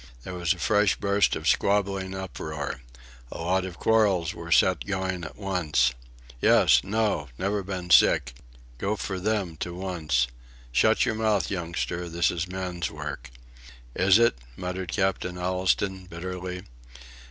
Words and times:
There 0.23 0.33
was 0.33 0.51
a 0.51 0.57
fresh 0.57 0.95
burst 0.95 1.35
of 1.35 1.47
squabbling 1.47 2.15
uproar. 2.15 2.81
A 3.31 3.37
lot 3.37 3.65
of 3.65 3.77
quarrels 3.77 4.33
were 4.33 4.51
set 4.51 4.87
going 4.87 5.23
at 5.23 5.37
once. 5.37 5.93
"Yes." 6.41 6.83
"No." 6.83 7.29
"Never 7.37 7.61
been 7.61 7.91
sick." 7.91 8.33
"Go 8.79 8.95
for 8.95 9.19
them 9.19 9.57
to 9.57 9.75
once." 9.75 10.25
"Shut 10.71 11.05
yer 11.05 11.13
mouth, 11.13 11.51
youngster 11.51 12.09
this 12.09 12.31
is 12.31 12.47
men's 12.47 12.89
work." 12.89 13.29
"Is 13.95 14.17
it?" 14.17 14.39
muttered 14.55 14.91
Captain 14.91 15.37
Allistoun, 15.37 16.07
bitterly. 16.09 16.63